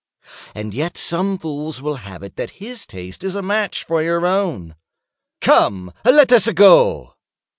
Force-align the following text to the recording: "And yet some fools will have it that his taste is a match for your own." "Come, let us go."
"And 0.55 0.73
yet 0.73 0.97
some 0.97 1.37
fools 1.37 1.79
will 1.79 1.97
have 1.97 2.23
it 2.23 2.35
that 2.35 2.53
his 2.59 2.87
taste 2.87 3.23
is 3.23 3.35
a 3.35 3.43
match 3.43 3.83
for 3.83 4.01
your 4.01 4.25
own." 4.25 4.73
"Come, 5.41 5.93
let 6.03 6.31
us 6.31 6.49
go." 6.53 7.13